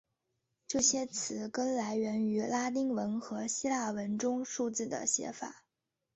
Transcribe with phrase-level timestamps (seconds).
[0.67, 5.63] 这些词根来源于拉丁文和希腊文中数字的写法。